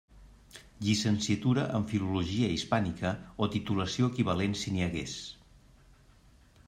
[0.85, 3.13] Llicenciatura en Filologia Hispànica,
[3.47, 5.15] o titulació equivalent si n'hi hagués.